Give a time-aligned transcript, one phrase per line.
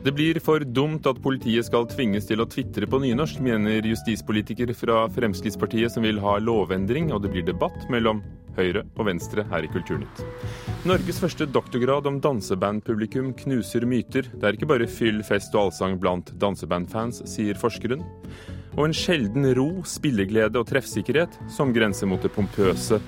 [0.00, 4.72] Det blir for dumt at politiet skal tvinges til å tvitre på nynorsk, mener justispolitiker
[4.72, 8.22] fra Fremskrittspartiet som vil ha lovendring, og det blir debatt mellom
[8.56, 10.22] Høyre og Venstre her i Kulturnytt.
[10.88, 14.32] Norges første doktorgrad om dansebandpublikum knuser myter.
[14.32, 18.00] Det er ikke bare fyll, fest og allsang blant dansebandfans, sier forskeren.
[18.78, 23.02] Og en sjelden ro, spilleglede og treffsikkerhet som grenser mot det pompøse,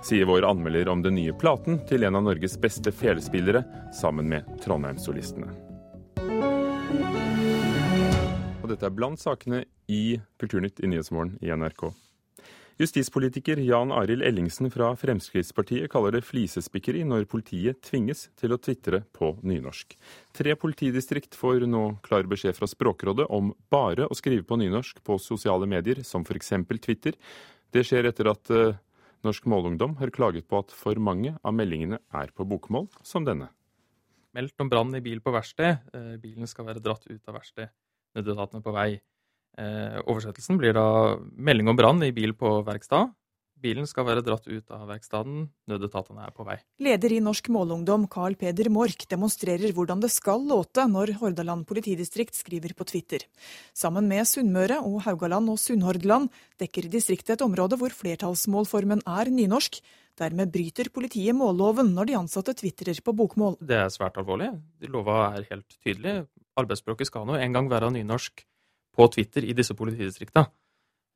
[0.00, 4.48] sier vår anmelder om den nye platen til en av Norges beste felespillere, sammen med
[4.64, 5.67] Trondheimssolistene.
[8.62, 11.88] Og dette er blant sakene i Kulturnytt i Nyhetsmorgen i NRK.
[12.78, 19.00] Justispolitiker Jan Arild Ellingsen fra Fremskrittspartiet kaller det flisespikkeri når politiet tvinges til å tvitre
[19.16, 19.96] på nynorsk.
[20.38, 25.18] Tre politidistrikt får nå klar beskjed fra Språkrådet om bare å skrive på nynorsk på
[25.18, 26.54] sosiale medier, som f.eks.
[26.78, 27.18] Twitter.
[27.74, 28.78] Det skjer etter at uh,
[29.26, 33.50] Norsk Målungdom har klaget på at for mange av meldingene er på bokmål, som denne
[34.38, 35.84] meldt om brann i bil på verksted.
[35.94, 37.72] Eh, bilen skal være dratt ut av verksted.
[38.18, 38.90] Nødetatene på vei.
[39.58, 43.10] Eh, oversettelsen blir da melding om brann i bil på verkstad.
[43.58, 45.48] Bilen skal være dratt ut av verkstedet.
[45.70, 46.56] Nødetatene er på vei.
[46.84, 52.38] Leder i Norsk Målungdom, Carl Peder Mork, demonstrerer hvordan det skal låte når Hordaland politidistrikt
[52.38, 53.26] skriver på Twitter.
[53.76, 56.30] Sammen med Sunnmøre og Haugaland og Sunnhordland
[56.62, 59.82] dekker distriktet et område hvor flertallsmålformen er nynorsk,
[60.18, 63.54] Dermed bryter politiet målloven når de ansatte tvitrer på bokmål.
[63.62, 64.50] Det er svært alvorlig.
[64.90, 66.24] Lova er helt tydelig.
[66.58, 68.42] Arbeidsspråket skal nå en gang være nynorsk
[68.98, 70.48] på Twitter i disse politidistriktene.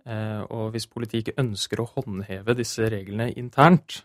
[0.02, 4.00] Eh, og hvis politiet ikke ønsker å håndheve disse reglene internt,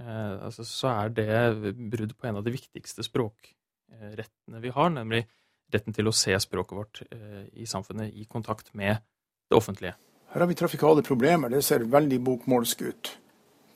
[0.00, 5.24] eh, altså, så er det brudd på en av de viktigste språkrettene vi har, nemlig
[5.72, 9.00] retten til å se språket vårt eh, i samfunnet i kontakt med
[9.48, 9.96] det offentlige.
[10.28, 11.48] Her har vi trafikale problemer.
[11.48, 13.14] Det ser veldig bokmålsk ut.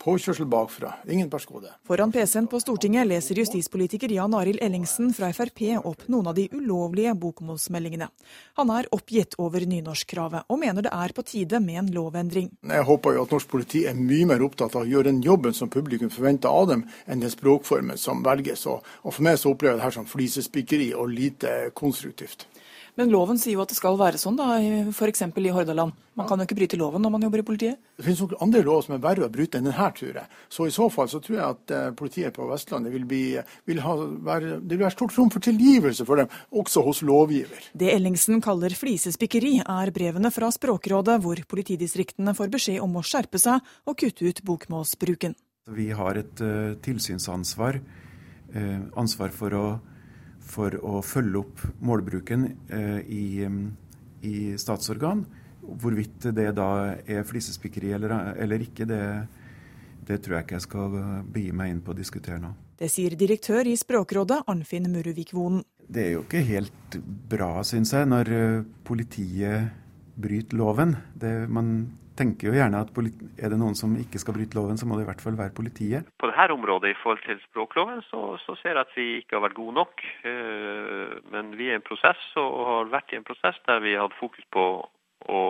[0.03, 0.97] Påkjørsel bakfra.
[1.07, 1.71] Ingen perskode.
[1.87, 6.49] Foran PC-en på Stortinget leser justispolitiker Jan Arild Ellingsen fra Frp opp noen av de
[6.51, 8.09] ulovlige bokmålsmeldingene.
[8.59, 12.51] Han er oppgitt over nynorskkravet, og mener det er på tide med en lovendring.
[12.67, 15.55] Jeg håper jo at norsk politi er mye mer opptatt av å gjøre den jobben
[15.55, 18.67] som publikum forventer av dem, enn den språkformen som velges.
[18.67, 22.49] Og for meg så opplever jeg det her som flisespikkeri og lite konstruktivt.
[23.01, 24.59] Men loven sier jo at det skal være sånn, da,
[24.93, 25.23] f.eks.
[25.25, 25.95] i Hordaland.
[26.19, 27.79] Man kan jo ikke bryte loven når man jobber i politiet?
[27.97, 30.41] Det finnes noen andre lover som er verre å bryte enn denne, tror jeg.
[30.53, 33.23] Så i så fall så tror jeg at uh, politiet på Vestlandet vil, bli,
[33.71, 33.95] vil ha,
[34.29, 37.65] være, det vil være stort rom for tilgivelse for dem, også hos lovgiver.
[37.73, 43.41] Det Ellingsen kaller flisespikkeri, er brevene fra Språkrådet, hvor politidistriktene får beskjed om å skjerpe
[43.41, 45.39] seg og kutte ut bokmålsbruken.
[45.73, 47.81] Vi har et uh, tilsynsansvar,
[48.53, 49.65] uh, ansvar for å
[50.53, 53.25] for å følge opp målbruken eh, i,
[54.29, 55.25] i, statsorgan.
[55.63, 56.69] Hvorvidt det da
[57.07, 59.03] er flisespikkeri eller, eller ikke, det,
[60.09, 60.97] det, tror jeg ikke jeg skal
[61.33, 62.53] begi meg inn på å diskutere nå.
[62.83, 65.63] Det sier direktør i Språkrådet, Arnfinn Muruvik-Vonen.
[65.93, 66.97] Det er jo ikke helt
[67.31, 69.71] bra, syns jeg, når eh, politiet
[70.23, 70.97] bryter loven.
[71.15, 71.75] Det, man
[72.19, 75.07] tenker jo gjerne at er det noen som ikke skal bryte loven, så må det
[75.07, 76.09] i hvert fall være politiet.
[76.21, 79.47] På dette området i forhold til språkloven, så, så ser jeg at vi ikke har
[79.47, 80.05] vært gode nok.
[80.29, 83.97] Eh, men vi er i en prosess, og har vært i en prosess der vi
[83.97, 84.67] har hatt fokus på
[85.31, 85.43] å,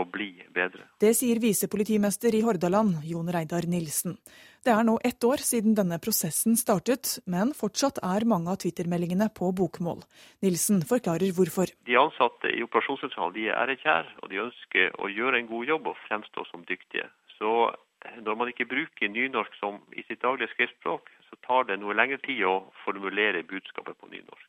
[0.00, 0.86] å bli bedre.
[1.00, 4.18] Det sier visepolitimester i Hordaland, Jon Reidar Nilsen.
[4.60, 9.30] Det er nå ett år siden denne prosessen startet, men fortsatt er mange av Twitter-meldingene
[9.32, 10.02] på bokmål.
[10.44, 11.72] Nilsen forklarer hvorfor.
[11.88, 15.88] De ansatte i operasjonssentralen de er ærekjære, og de ønsker å gjøre en god jobb
[15.94, 17.08] og fremstå som dyktige.
[17.38, 17.72] Så
[18.20, 22.20] når man ikke bruker nynorsk som i sitt daglige skriftspråk, så tar det noe lengre
[22.20, 22.54] tid å
[22.84, 24.48] formulere budskapet på nynorsk.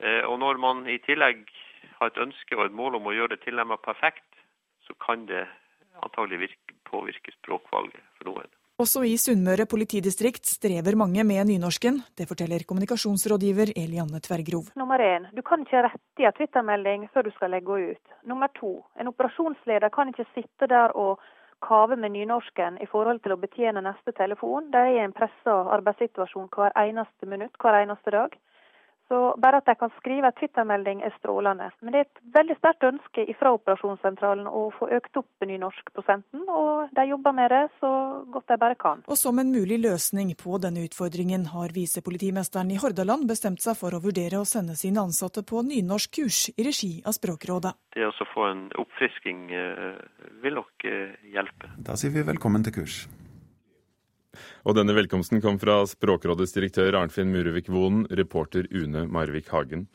[0.00, 1.44] Eh, og når man i tillegg
[2.00, 4.28] har et ønske og et mål om å gjøre det tilnærmet perfekt,
[4.88, 5.44] så kan det
[6.00, 8.56] antagelig virke, påvirke språkvalget for noen.
[8.76, 12.02] Også i Sunnmøre politidistrikt strever mange med nynorsken.
[12.12, 14.66] Det forteller kommunikasjonsrådgiver Elianne Tvergrov.
[14.76, 18.12] Nummer én, du kan ikke rette i en Twitter-melding før du skal legge ut.
[18.28, 21.24] Nummer to, en operasjonsleder kan ikke sitte der og
[21.64, 24.68] kave med nynorsken i forhold til å betjene neste telefon.
[24.68, 28.36] De er i en pressa arbeidssituasjon hver eneste minutt, hver eneste dag.
[29.08, 31.68] Så bare at de kan skrive en Twitter-melding er strålende.
[31.80, 36.90] Men det er et veldig sterkt ønske fra operasjonssentralen å få økt opp nynorskprosenten, og
[36.96, 37.90] de jobber med det så
[38.34, 39.04] godt de bare kan.
[39.06, 43.94] Og som en mulig løsning på denne utfordringen har visepolitimesteren i Hordaland bestemt seg for
[43.94, 47.76] å vurdere å sende sine ansatte på nynorskkurs i regi av Språkrådet.
[47.94, 50.02] Det å få en oppfrisking eh,
[50.42, 51.70] vil nok eh, hjelpe.
[51.78, 53.04] Da sier vi velkommen til kurs.
[54.66, 59.86] Og denne velkomsten kom fra Språkrådets direktør Arnfinn Murevik Vonen, reporter Une Marvik Hagen.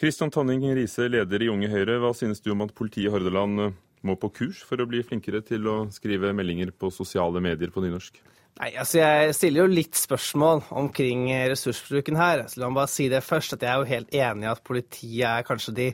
[0.00, 3.64] Kristian Tonning Riise, leder i Unge Høyre, hva synes du om at politiet i Hordaland
[3.66, 7.72] eh, må på kurs for å bli flinkere til å skrive meldinger på sosiale medier
[7.74, 8.20] på nynorsk?
[8.58, 12.46] Nei, altså Jeg stiller jo litt spørsmål omkring ressursbruken her.
[12.50, 14.64] Så la meg bare si det først, at jeg er jo helt enig i at
[14.66, 15.92] politiet er kanskje de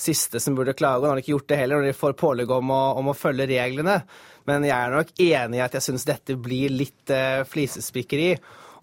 [0.00, 1.02] siste som burde klage.
[1.02, 3.48] Og nå har ikke gjort det heller, når de får pålegg om om å følge
[3.50, 4.00] reglene.
[4.46, 8.30] Men jeg er nok enig i at jeg syns dette blir litt eh, flisespikkeri.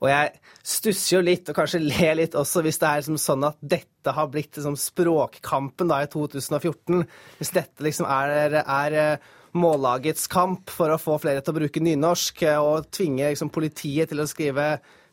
[0.04, 0.34] Og jeg
[0.68, 4.16] stusser jo litt, og kanskje ler litt også, hvis det er liksom sånn at dette
[4.16, 7.06] har blitt liksom språkkampen da i 2014.
[7.40, 11.84] Hvis dette liksom er, er eh, mållagets kamp for å få flere til å bruke
[11.84, 14.68] nynorsk, eh, og tvinge liksom politiet til å skrive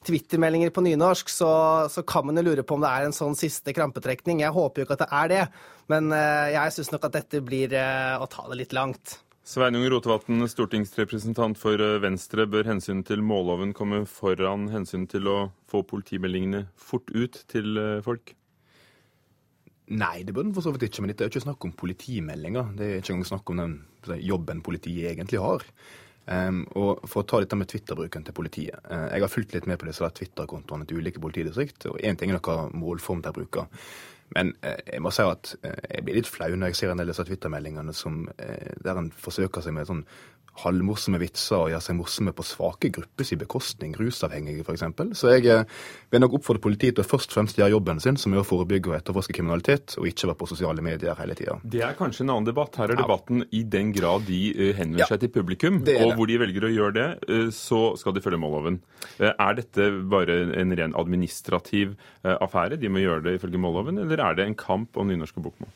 [0.07, 1.51] Twitter-meldinger på nynorsk, så,
[1.93, 4.41] så, kan man jo lure på om det er en sånn siste krampetrekning.
[4.41, 5.43] Jeg håper jo ikke at det er det,
[5.93, 9.19] men uh, jeg syns nok at dette blir uh, å ta det litt langt.
[9.51, 12.45] Sveinung Rotevatn, stortingsrepresentant for eh, Venstre.
[12.47, 15.39] Bør hensynet til målloven komme foran hensynet til å
[15.71, 18.35] få politimeldingene fort ut til eh, folk?
[19.91, 21.03] Nei, det bør den for så vidt ikke.
[21.03, 22.71] Men dette er jo ikke snakk om politimeldinger.
[22.79, 23.75] Det er ikke engang snakk om den
[24.23, 25.67] jobben politiet egentlig har.
[26.31, 28.79] Um, og For å ta dette med Twitter-bruken til politiet.
[28.87, 31.89] Uh, jeg har fulgt litt med på disse Twitter-kontoene til ulike politidistrikt.
[31.91, 33.67] og Én ting er noe målform de bruker.
[34.31, 37.01] Men eh, jeg må si at eh, jeg blir litt flau når jeg ser en
[37.01, 37.95] del av disse Twitter-meldingene
[38.85, 40.05] der en forsøker seg med sånn
[40.61, 44.85] halvmorsomme vitser og gjør seg morsomme på svake gruppers bekostning, rusavhengige f.eks.
[45.19, 45.79] Så jeg eh,
[46.13, 48.47] vil nok oppfordre politiet til å først og fremst gjøre jobben sin, som er å
[48.47, 51.59] forebygge og etterforske kriminalitet, og ikke være på sosiale medier hele tida.
[51.63, 52.77] Det er kanskje en annen debatt.
[52.81, 56.31] Her er debatten i den grad de uh, henvender ja, seg til publikum, og hvor
[56.31, 58.81] de velger å gjøre det, uh, så skal de følge målloven.
[59.21, 64.39] Er dette bare en ren administrativ affære, de må gjøre det ifølge målloven, eller er
[64.39, 65.73] det en kamp om nynorsk og bokmål?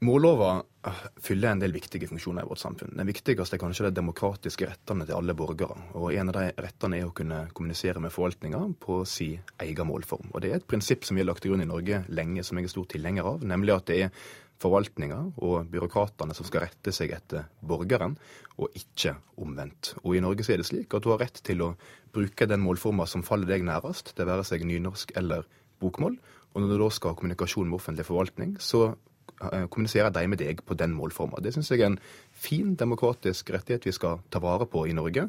[0.00, 2.94] Mållova eh, fyller en del viktige funksjoner i vårt samfunn.
[2.96, 5.76] Den viktigste er kanskje de demokratiske rettene til alle borgere.
[5.92, 10.30] Og En av de rettene er å kunne kommunisere med forvaltninga på si egen målform.
[10.32, 12.56] Og Det er et prinsipp som vi har lagt til grunn i Norge lenge, som
[12.56, 13.44] jeg er stor tilhenger av.
[13.44, 14.24] Nemlig at det er
[14.60, 18.16] forvaltninga og byråkratene som skal rette seg etter borgeren,
[18.56, 19.94] og ikke omvendt.
[20.04, 21.74] Og I Norge så er det slik at du har rett til å
[22.12, 25.44] bruke den målforma som faller deg nærmest, det være seg nynorsk eller
[25.80, 26.16] bokmål.
[26.50, 28.94] Og når du da skal ha kommunikasjon med offentlig forvaltning, så
[29.72, 31.40] kommuniserer de med deg på den målforma.
[31.40, 32.00] Det syns jeg er en
[32.30, 35.28] fin demokratisk rettighet vi skal ta vare på i Norge.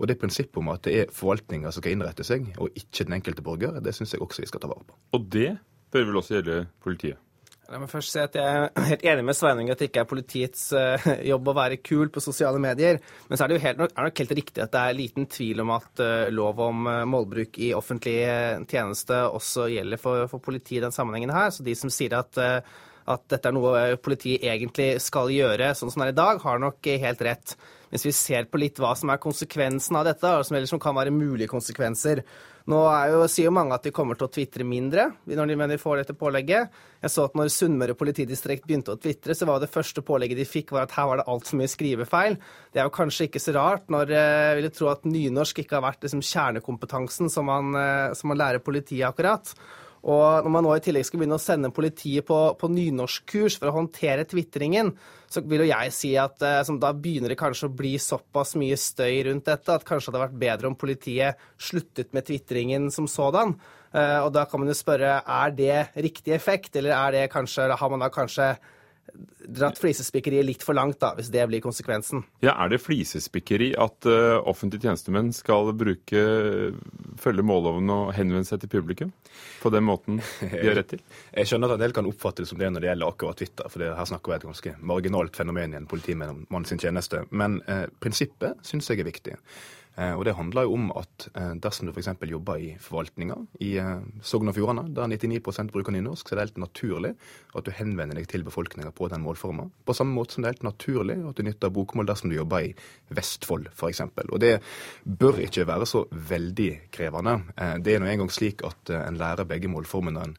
[0.00, 3.18] Og det prinsippet om at det er forvaltninga som skal innrette seg, og ikke den
[3.20, 4.96] enkelte borger, det syns jeg også vi skal ta vare på.
[5.18, 5.50] Og det
[5.92, 7.20] bør vel også gjelde politiet?
[7.70, 10.10] La meg først si at Jeg er helt enig med Sveinung at det ikke er
[10.10, 12.98] politiets uh, jobb å være kul på sosiale medier.
[13.28, 15.62] Men så er det jo helt, er nok helt riktig at det er liten tvil
[15.62, 18.16] om at uh, lov om uh, målbruk i offentlig
[18.70, 21.54] tjeneste også gjelder for, for politiet i den sammenhengen her.
[21.54, 22.40] Så de som sier at
[23.10, 26.62] at dette er noe politiet egentlig skal gjøre, sånn som det er i dag, har
[26.62, 27.56] nok helt rett.
[27.90, 30.94] Hvis vi ser på litt hva som er konsekvensen av dette, og som, ellers kan
[30.94, 32.22] være mulige konsekvenser.
[32.70, 32.78] Nå
[33.10, 36.14] jo, sier jo mange at de kommer til å tvitre mindre når de, får dette
[36.18, 36.70] pålegget.
[37.02, 40.46] Jeg så at når Sunnmøre politidistrikt begynte å tvitre, så var det første pålegget de
[40.46, 42.38] fikk, var at her var det altfor mye skrivefeil.
[42.70, 45.80] Det er jo kanskje ikke så rart, når eh, jeg ville tro at nynorsk ikke
[45.80, 49.54] har vært liksom, kjernekompetansen som man, eh, som man lærer politiet akkurat.
[50.00, 53.68] Og når man nå i tillegg skal begynne å sende politiet på, på nynorskkurs for
[53.68, 54.94] å håndtere tvitringen,
[55.30, 58.78] så vil jo jeg si at eh, da begynner det kanskje å bli såpass mye
[58.80, 63.06] støy rundt dette at kanskje det hadde vært bedre om politiet sluttet med tvitringen som
[63.10, 63.54] sådan.
[63.92, 67.68] Eh, og da kan man jo spørre er det riktig effekt, eller er det kanskje,
[67.76, 68.54] har man da kanskje
[69.50, 72.22] dratt flisespikkeriet litt for langt, da, hvis det blir konsekvensen.
[72.44, 76.22] Ja, Er det flisespikkeri at uh, offentlige tjenestemenn skal bruke,
[77.20, 79.12] følge målloven og henvende seg til publikum
[79.62, 81.02] på den måten de har rett til?
[81.40, 83.72] Jeg skjønner at en del kan oppfatte det som det når det gjelder akkurat Twitter,
[83.72, 87.24] for her snakker vi et ganske marginalt fenomen i en politimann sin tjeneste.
[87.30, 89.36] Men uh, prinsippet syns jeg er viktig.
[89.98, 92.12] Eh, og Det handler jo om at eh, dersom du f.eks.
[92.30, 96.46] jobber i forvaltninga i eh, Sogn og Fjordane, der 99% bruker nynorsk, så er det
[96.48, 97.12] helt naturlig
[97.58, 99.66] at du henvender deg til befolkninga på den målforma.
[99.84, 102.70] På samme måte som det er helt naturlig at du nytter bokmål dersom du jobber
[102.70, 102.72] i
[103.10, 104.04] Vestfold f.eks.
[104.30, 104.56] Og det
[105.04, 107.40] bør ikke være så veldig krevende.
[107.82, 110.36] Det er nå engang slik at en lærer begge målformene en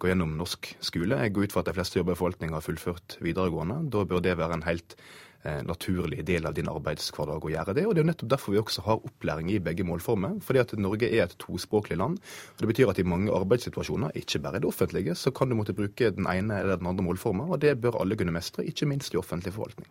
[0.00, 1.18] går gjennom norsk skole.
[1.22, 3.84] Jeg går ut fra at de fleste jobber i forvaltninga har fullført videregående.
[3.94, 4.96] Da bør det være en helt
[5.44, 7.86] naturlig del av din arbeidshverdag å gjøre det.
[7.86, 10.40] Og Det er jo nettopp derfor vi også har opplæring i begge målformer.
[10.40, 12.18] fordi at Norge er et tospråklig land.
[12.18, 15.54] og Det betyr at i mange arbeidssituasjoner, ikke bare i det offentlige, så kan du
[15.54, 17.50] måtte bruke den ene eller den andre målformen.
[17.50, 19.86] Og det bør alle kunne mestre, ikke minst i offentlig forvaltning.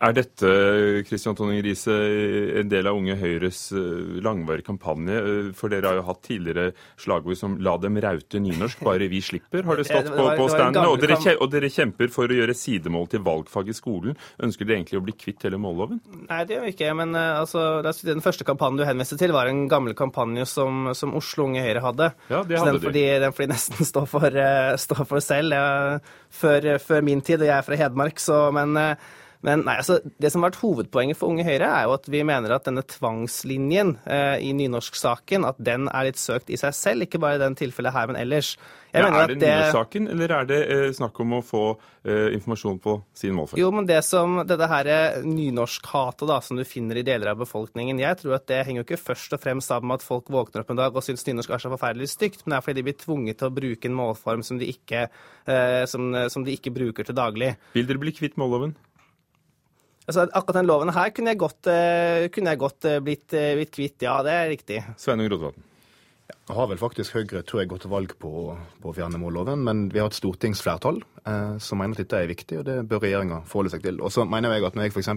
[0.00, 1.92] Er dette Kristian Tonning Riise,
[2.60, 5.52] en del av Unge Høyres eh, langvarige kampanje?
[5.56, 9.64] For dere har jo hatt tidligere slagord som 'la dem raute nynorsk, bare vi slipper',
[9.64, 10.88] har det stått på, på standene.
[10.88, 14.16] Og dere, og dere kjemper for å gjøre sidemål til valgfag i skolen.
[14.42, 16.00] Ønsker dere egentlig egentlig å bli kvitt hele målloven?
[16.28, 16.92] Nei, det gjør vi ikke.
[16.98, 21.14] Men uh, altså, den første kampanjen du henviste til, var en gammel kampanje som, som
[21.18, 22.10] Oslo Unge Høyre hadde.
[22.30, 25.58] Ja, det hadde den, fordi, den får de nesten stå for, uh, stå for selv.
[26.34, 29.12] Før, før, min tid, og jeg er fra Hedmark, så men uh,
[29.44, 32.22] men nei, altså, det som har vært hovedpoenget for Unge Høyre, er jo at vi
[32.24, 37.04] mener at denne tvangslinjen eh, i nynorsksaken at den er litt søkt i seg selv,
[37.04, 38.54] ikke bare i den tilfellet her, men ellers.
[38.94, 41.64] Ja, er det nynorsksaken, eller er det eh, snakk om å få
[42.06, 43.60] eh, informasjon på sin målform?
[43.60, 47.42] Jo, men det som dette her eh, nynorskhatet da, som du finner i deler av
[47.42, 50.32] befolkningen, jeg tror at det henger jo ikke først og fremst sammen med at folk
[50.32, 52.80] våkner opp en dag og syns nynorsk er så forferdelig stygt, men det er fordi
[52.80, 55.04] de blir tvunget til å bruke en målform som de ikke,
[55.44, 57.56] eh, som, som de ikke bruker til daglig.
[57.76, 58.78] Vil dere bli kvitt målloven?
[60.04, 63.52] Altså, akkurat den loven her kunne jeg godt, uh, kunne jeg godt uh, blitt, uh,
[63.56, 64.18] blitt, kvitt, ja.
[64.24, 64.82] Det er riktig.
[65.00, 65.70] Sveinung Rotevatn.
[66.24, 68.30] Ja, har vel faktisk Høyre tror jeg, gått til valg på,
[68.80, 72.30] på å fjerne målloven, men vi har et stortingsflertall eh, som mener at dette er
[72.30, 74.00] viktig, og det bør regjeringa forholde seg til.
[74.00, 75.10] Og så mener jeg at når jeg f.eks.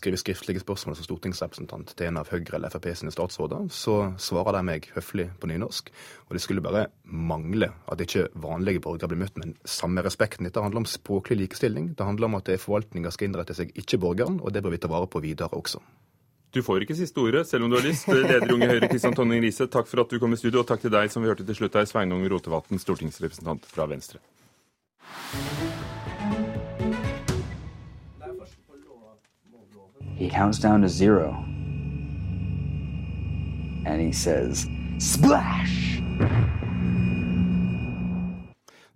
[0.00, 4.58] skriver skriftlige spørsmål som stortingsrepresentant til en av Høyre eller Frp sine statsråder, så svarer
[4.58, 5.94] de meg høflig på nynorsk.
[6.26, 10.50] Og det skulle bare mangle at ikke vanlige borgere blir møtt med den samme respekten.
[10.50, 11.92] Dette handler om språklig likestilling.
[11.94, 14.90] Det handler om at forvaltninga skal innrette seg, ikke borgeren, og det bør vi ta
[14.90, 15.78] vare på videre også.
[16.52, 18.04] Du får ikke siste ordet, selv om du har lyst.
[18.12, 20.82] Leder Unge Høyre, Kristian Tonning Riise, takk for at du kom i studio, og takk
[20.84, 24.20] til deg som vi hørte til slutt her, Sveinung Rotevatn, stortingsrepresentant fra Venstre.
[30.20, 31.32] He counts down to zero.
[33.86, 34.68] And he says,
[34.98, 36.02] splash!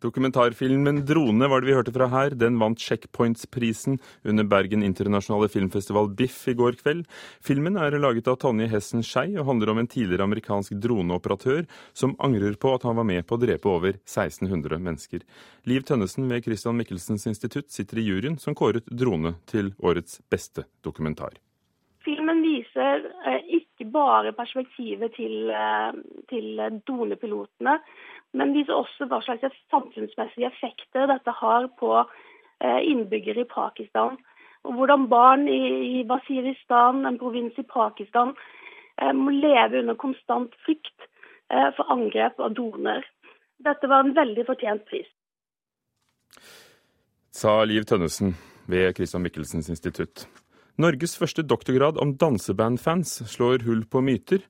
[0.05, 2.35] Dokumentarfilmen 'Drone' var det vi hørte fra her.
[2.37, 7.07] Den vant Checkpoints-prisen under Bergen internasjonale filmfestival Biff i går kveld.
[7.41, 11.65] Filmen er laget av Tonje Hessen Skei og handler om en tidligere amerikansk droneoperatør
[11.97, 15.25] som angrer på at han var med på å drepe over 1600 mennesker.
[15.65, 20.69] Liv Tønnesen ved Christian Michelsens institutt sitter i juryen som kåret 'Drone' til årets beste
[20.85, 21.41] dokumentar.
[22.57, 25.93] Viser eh, ikke bare perspektivet til, eh,
[26.31, 27.79] til dronepilotene,
[28.37, 34.17] men viser også hva slags samfunnsmessige effekter dette har på eh, innbyggere i Pakistan.
[34.67, 38.33] Og hvordan barn i Wasiristan, en provins i Pakistan,
[39.15, 41.05] må leve under konstant frykt
[41.77, 43.05] for angrep av droner.
[43.63, 45.07] Dette var en veldig fortjent pris.
[47.31, 48.35] Sa Liv Tønnesen
[48.67, 50.27] ved Christian Michelsens institutt.
[50.77, 54.43] Norges første doktorgrad om dansebandfans slår hull på myter.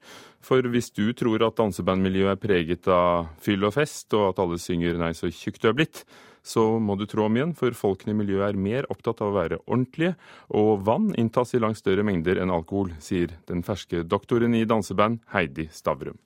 [0.43, 4.59] For hvis du tror at dansebandmiljøet er preget av fyll og fest, og at alle
[4.59, 6.03] synger 'nei, så tjukk du er blitt',
[6.43, 9.39] så må du tro om igjen, for folkene i miljøet er mer opptatt av å
[9.39, 10.17] være ordentlige,
[10.51, 15.23] og vann inntas i langt større mengder enn alkohol, sier den ferske doktoren i danseband
[15.31, 16.19] Heidi Stavrum.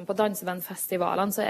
[0.00, 1.44] På dansebandfestivalene så,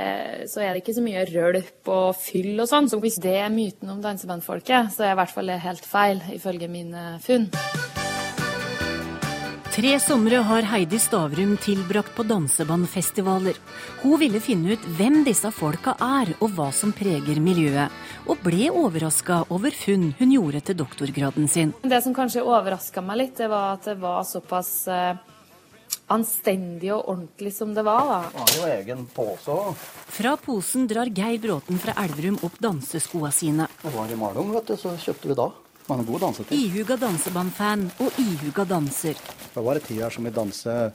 [0.51, 2.91] så, er det ikke så mye rølp og fyll og sånn.
[2.91, 6.21] Så hvis det er myten om dansebandfolket, så er i hvert fall det helt feil,
[6.35, 7.47] ifølge mine funn.
[9.73, 13.57] Tre somre har Heidi Stavrum tilbrakt på dansebandfestivaler.
[14.03, 17.95] Hun ville finne ut hvem disse folka er, og hva som preger miljøet.
[18.27, 21.73] Og ble overraska over funn hun gjorde til doktorgraden sin.
[21.81, 25.15] Det som kanskje overraska meg litt, det var at det var såpass eh,
[26.13, 28.05] anstendig og ordentlig som det var.
[28.11, 28.21] da.
[28.43, 29.87] Har jo egen pose òg.
[30.13, 33.69] Fra posen drar Geir Bråten fra Elverum opp danseskoa sine.
[33.83, 35.49] Det var i Malung, vet du, så kjøpte vi da.
[35.89, 36.55] Man er god dansetid.
[36.55, 39.19] Ihuga dansebandfan og ihuga danser.
[39.55, 40.93] Det var en tid her som vi danser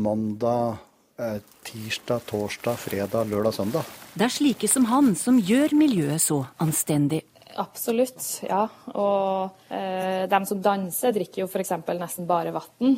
[0.00, 0.78] mandag,
[1.18, 3.84] eh, tirsdag, torsdag, fredag, lørdag, søndag.
[4.14, 7.22] Det er slike som han som gjør miljøet så anstendig.
[7.60, 8.66] Absolutt, ja.
[8.96, 11.74] Og eh, dem som danser, drikker jo f.eks.
[12.00, 12.96] nesten bare vann.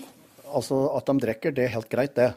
[0.55, 2.33] Altså At de drikker, det er helt greit, det.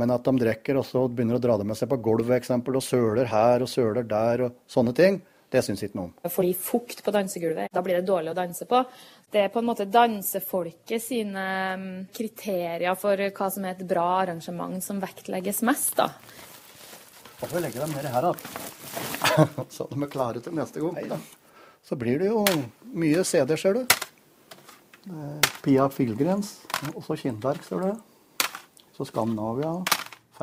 [0.00, 2.78] Men at de drikker og så begynner å dra det med seg på gulvet eksempel,
[2.78, 5.18] og søler her og søler der og sånne ting,
[5.50, 6.30] det syns ikke noe om.
[6.30, 8.84] Fordi fukt på dansegulvet, da blir det dårlig å danse på.
[9.30, 11.46] Det er på en måte dansefolket sine
[11.80, 16.08] mm, kriterier for hva som er et bra arrangement som vektlegges mest, da.
[17.40, 19.66] Da får vi legge dem nedi her, da.
[19.74, 21.02] Så de er klare til neste gang.
[21.10, 21.18] Da.
[21.82, 22.44] Så blir det jo
[22.94, 24.00] mye CD, ser du.
[25.64, 26.60] Pia Filgrens,
[26.92, 28.46] også Kindberg, ser du.
[28.96, 29.78] Så Skandinavia.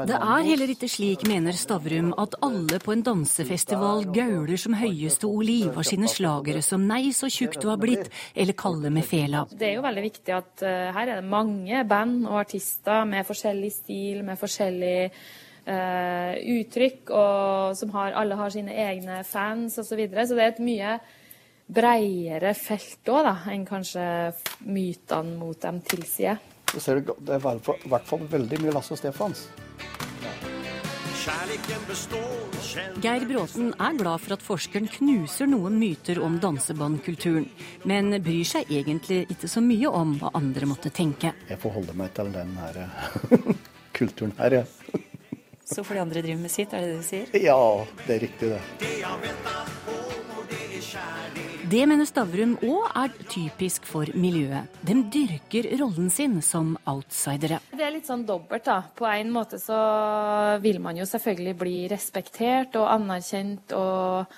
[0.06, 5.26] Det er heller ikke slik, mener Stavrum, at alle på en dansefestival gauler som høyeste
[5.26, 9.48] Oliv og sine slagere som 'Nei, så tjukk du har blitt', eller 'Kalle med fela'.
[9.50, 13.26] Det er jo veldig viktig at uh, her er det mange band og artister med
[13.26, 15.12] forskjellig stil, med forskjellig
[15.66, 19.90] uh, uttrykk, og som har, alle har sine egne fans osv.
[19.90, 20.28] Så, videre.
[20.28, 21.00] så det er et mye
[21.68, 24.04] bredere felt òg, enn kanskje
[24.68, 26.40] mytene mot dem tilsier.
[26.72, 29.48] Så ser det er i hvert fall veldig mye Lasse og Stefans.
[33.04, 37.50] Geir Bråten er glad for at forskeren knuser noen myter om dansebandkulturen,
[37.90, 41.34] men bryr seg egentlig ikke så mye om hva andre måtte tenke.
[41.50, 42.80] Jeg forholder meg til den her
[43.98, 44.66] kulturen her, ja.
[45.68, 47.36] Så får de andre drive med sitt, er det det du sier?
[47.44, 47.60] Ja,
[48.06, 48.62] det er riktig, det.
[48.80, 48.94] Det
[51.68, 54.72] mener Stavrum òg er typisk for miljøet.
[54.88, 57.60] De dyrker rollen sin som outsidere.
[57.74, 58.80] Det er litt sånn dobbelt, da.
[58.96, 59.78] På en måte så
[60.64, 64.38] vil man jo selvfølgelig bli respektert og anerkjent og,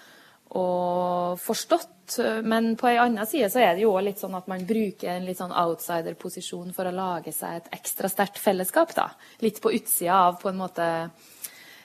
[0.58, 2.18] og forstått.
[2.50, 5.28] Men på en annen side så er det jo litt sånn at man bruker en
[5.30, 9.12] litt sånn outsider-posisjon for å lage seg et ekstra sterkt fellesskap, da.
[9.46, 10.88] Litt på utsida av på en måte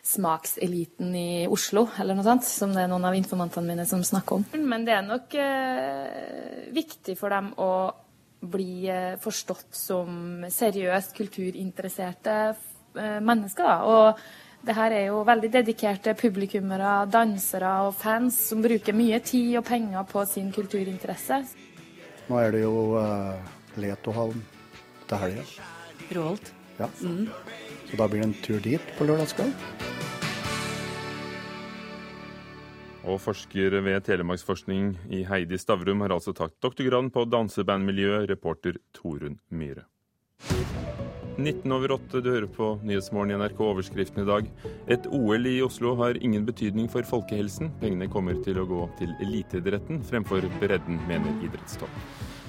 [0.05, 4.41] smakseliten i Oslo, eller noe sånt, som det er noen av informantene mine som snakker
[4.41, 4.47] om.
[4.61, 7.73] Men det er nok eh, viktig for dem å
[8.45, 13.65] bli eh, forstått som seriøst kulturinteresserte eh, mennesker.
[13.65, 13.77] Da.
[13.89, 19.59] Og det her er jo veldig dedikerte publikummere, dansere og fans som bruker mye tid
[19.61, 21.43] og penger på sin kulturinteresse.
[22.29, 23.37] Nå er det jo uh,
[23.77, 24.41] Letohallen
[25.09, 25.45] til helga.
[26.17, 26.55] Rålt.
[26.79, 26.89] Ja.
[27.03, 27.29] Mm.
[27.91, 29.93] Så da blir det en tur dit på lørdagskveld.
[33.05, 39.37] Og forsker ved Telemarksforskning i Heidi Stavrum har altså tatt doktorgraden på dansebandmiljøet, reporter Torunn
[39.53, 39.85] Myhre.
[41.35, 44.51] 19 over 8, du hører på Nyhetsmorgen i NRK overskriften i dag.
[44.95, 47.73] Et OL i Oslo har ingen betydning for folkehelsen.
[47.83, 52.01] Pengene kommer til å gå til eliteidretten fremfor bredden, mener idrettstopp.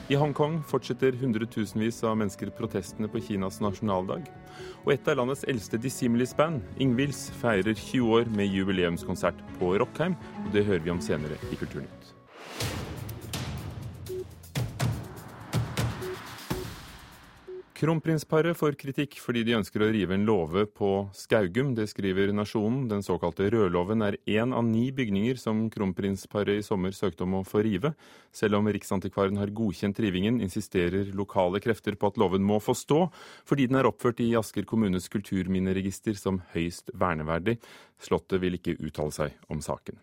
[0.05, 4.27] I Hongkong fortsetter hundretusenvis av mennesker protestene på Kinas nasjonaldag.
[4.83, 10.13] Og et av landets eldste dissimilis-band, Ingvilds, feirer 20 år med jubileumskonsert på Rockheim.
[10.45, 12.04] og Det hører vi om senere i Kulturnytt.
[17.75, 21.73] Kronprinsparet får kritikk fordi de ønsker å rive en låve på Skaugum.
[21.75, 22.85] Det skriver Nasjonen.
[22.87, 27.43] Den såkalte rødlåven er én av ni bygninger som kronprinsparet i sommer søkte om å
[27.43, 27.91] få rive.
[28.31, 33.09] Selv om Riksantikvaren har godkjent rivingen, insisterer lokale krefter på at låven må få stå,
[33.43, 37.59] fordi den er oppført i Asker kommunes kulturminneregister som høyst verneverdig.
[37.99, 39.99] Slottet vil ikke uttale seg om saken.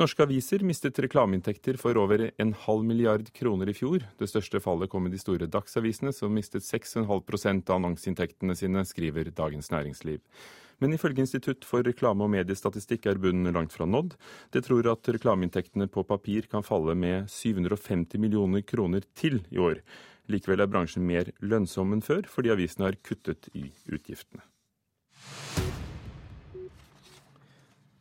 [0.00, 4.06] Norske aviser mistet reklameinntekter for over en halv milliard kroner i fjor.
[4.16, 9.28] Det største fallet kom i de store dagsavisene, som mistet 6,5% av annonseinntektene sine, skriver
[9.36, 10.22] Dagens Næringsliv.
[10.80, 14.14] Men ifølge Institutt for reklame- og mediestatistikk er bunnen langt fra nådd.
[14.56, 19.82] Det tror at reklameinntektene på papir kan falle med 750 millioner kroner til i år.
[20.32, 24.40] Likevel er bransjen mer lønnsom enn før, fordi avisene har kuttet i utgiftene.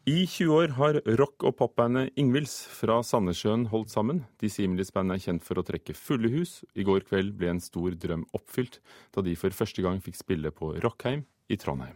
[0.10, 4.24] I 20 år har rock- og popbandet Ingvilds fra Sandnessjøen holdt sammen.
[4.42, 6.64] De Similis-bandet er kjent for å trekke fulle hus.
[6.74, 8.80] I går kveld ble en stor drøm oppfylt,
[9.14, 11.94] da de for første gang fikk spille på Rockheim i Trondheim.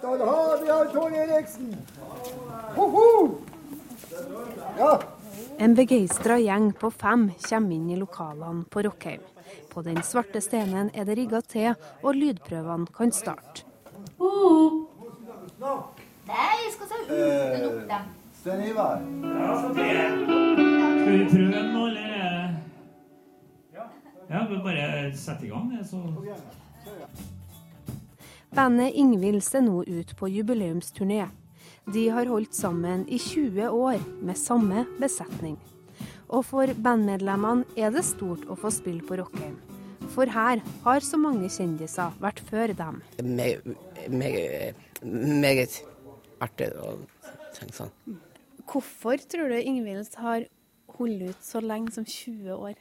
[0.00, 1.76] Der har vi Tony Eriksen!
[2.74, 3.06] Hoho!
[4.80, 4.90] Ja.
[5.62, 9.22] En begeistra gjeng på fem kommer inn i lokalene på Rockheim.
[9.70, 13.62] På den svarte stenen er det rigga til, og lydprøvene kan starte.
[14.18, 14.88] Uh.
[16.28, 18.08] Nei, jeg skal ta uten opp dem.
[18.38, 19.00] Stein Ivar.
[19.24, 22.58] Ja, Skal vi prøve nå, eller?
[24.28, 26.02] Ja, vi bare sette i gang, det, så
[28.52, 31.30] Bandet Ingvild ser nå ut på jubileumsturné.
[31.88, 35.56] De har holdt sammen i 20 år med samme besetning.
[36.28, 39.56] Og for bandmedlemmene er det stort å få spille på Rockheim.
[40.12, 43.00] For her har så mange kjendiser vært før dem.
[43.24, 44.76] Meget,
[45.08, 45.80] meget
[46.44, 46.94] artig å
[47.56, 47.92] tenke sånn.
[48.68, 50.46] Hvorfor tror du Ingvild har
[50.98, 52.74] holdt ut så lenge som 20 år?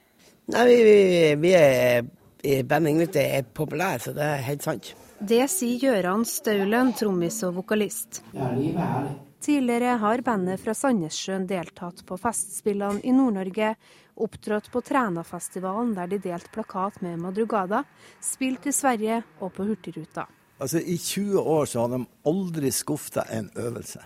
[0.52, 2.08] Nei, vi, vi, vi er
[2.48, 4.92] i bandet Ingvild er populære, så det er helt sant.
[5.18, 8.22] Det sier Gøran Staulen, trommis og vokalist.
[8.36, 9.16] Ja, livet er herlig.
[9.48, 13.76] Tidligere har bandet fra Sandnessjøen deltatt på festspillene i Nord-Norge,
[14.18, 17.84] opptrådt på Trænafestivalen der de delte plakat med Madrugada,
[18.24, 20.26] spilt i Sverige og på Hurtigruta.
[20.58, 24.02] Altså, I 20 år så har de aldri skuffa en øvelse.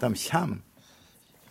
[0.00, 0.60] De kommer.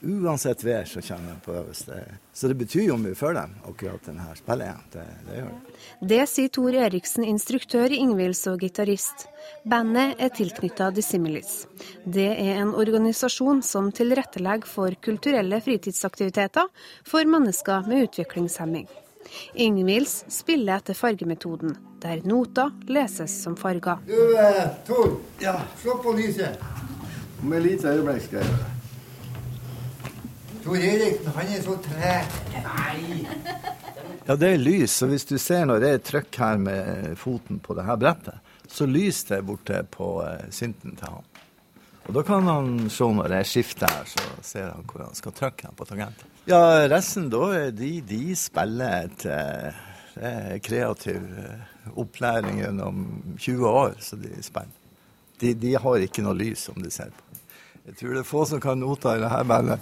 [0.02, 1.96] Uansett vær så kommer de på øvelse.
[2.34, 4.80] Så det betyr jo mye for dem, akkurat denne spillingen.
[4.90, 5.76] Det, det gjør det.
[6.10, 9.28] Det sier Tor Eriksen, instruktør i Ingvilds og gitarist.
[9.62, 11.68] Bandet er tilknytta Dissimilis.
[12.02, 16.74] Det er en organisasjon som tilrettelegger for kulturelle fritidsaktiviteter
[17.06, 18.90] for mennesker med utviklingshemming.
[19.54, 24.02] Ingvilds spiller etter fargemetoden, der noter leses som farger.
[24.08, 25.17] Du, eh, Tor.
[25.39, 25.62] Ja.
[25.82, 26.60] Slå på lyset.
[27.41, 28.72] Om et lite øyeblikk skal jeg gjøre det.
[30.62, 32.36] Tor Eriksen, han er så treg.
[32.62, 33.28] Nei.
[34.28, 37.58] Ja, det er lys, så hvis du ser når det er trykk her med foten
[37.60, 38.38] på det her brettet,
[38.70, 41.26] så lyser det borte på uh, synten til han.
[42.06, 45.17] Og da kan han se når det er skifte her, så ser han hvor han
[45.17, 46.31] skal trykke på tangenten.
[46.50, 49.26] Ja, resten da, de, de spiller et
[50.22, 51.22] er kreativ
[51.96, 54.74] opplæring gjennom 20 år, så de spiller.
[55.42, 57.24] De, de har ikke noe lys, som de ser på.
[57.88, 59.80] Jeg tror det er få som kan nota i dette bandet.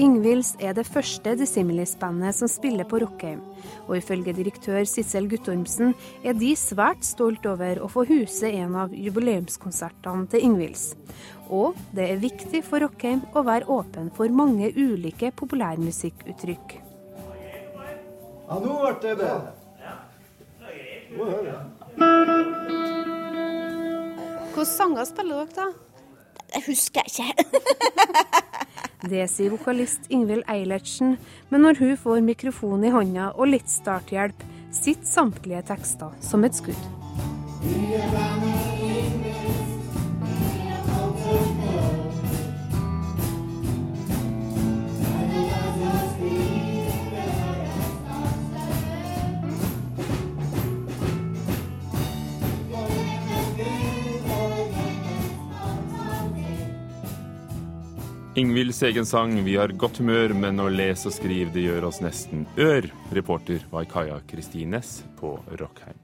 [0.00, 3.40] Ingvilds er det første Dissimilis-bandet som spiller på Rockheim,
[3.88, 5.94] og ifølge direktør Sissel Guttormsen
[6.24, 10.86] er de svært stolt over å få huse en av jubileumskonsertene til Ingvilds.
[11.52, 16.78] Og det er viktig for Rockheim å være åpen for mange ulike populærmusikkuttrykk.
[18.44, 19.52] Ja, nå ble det bedre.
[24.54, 25.66] Hvilke sanger spiller dere, da?
[26.54, 28.42] Det husker jeg ikke.
[29.04, 31.18] Det sier vokalist Ingvild Eilertsen,
[31.50, 36.56] men når hun får mikrofon i hånda og litt starthjelp, sitter samtlige tekster som et
[36.56, 36.88] skudd.
[58.34, 62.00] Ingvilds egen sang 'Vi har godt humør, men å lese og skrive det gjør oss
[62.02, 62.90] nesten ør'.
[63.14, 65.94] Reporter var Kaja Kristines på Rockheim.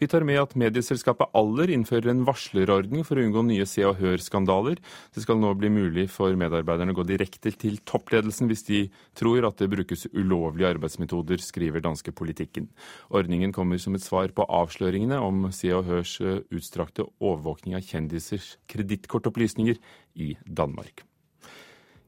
[0.00, 4.02] Vi tar med at medieselskapet Aller innfører en varslerordning for å unngå nye Se og
[4.02, 4.82] Hør-skandaler.
[5.14, 9.46] Det skal nå bli mulig for medarbeiderne å gå direkte til toppledelsen hvis de tror
[9.46, 12.66] at det brukes ulovlige arbeidsmetoder, skriver danske Politikken.
[13.14, 16.18] Ordningen kommer som et svar på avsløringene om Se og Hørs
[16.50, 19.78] utstrakte overvåkning av kjendisers kredittkortopplysninger
[20.16, 21.06] i Danmark.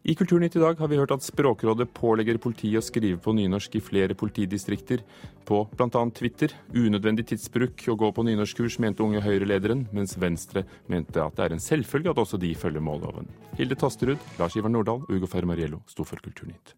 [0.09, 3.75] I Kulturnytt i dag har vi hørt at Språkrådet pålegger politiet å skrive på nynorsk
[3.77, 5.03] i flere politidistrikter.
[5.45, 6.05] På bl.a.
[6.17, 6.55] Twitter.
[6.73, 11.59] Unødvendig tidsbruk å gå på nynorskkurs, mente Unge Høyre-lederen, mens Venstre mente at det er
[11.59, 13.29] en selvfølge at også de følger målloven.
[13.61, 16.73] Hilde Tosterud, Lars Ivar Nordahl og Ugo Fermariello sto for Kulturnytt.